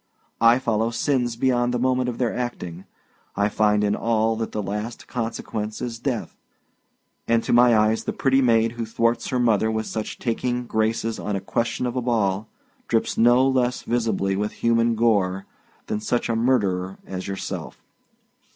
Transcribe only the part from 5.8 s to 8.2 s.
death, and to my eyes, the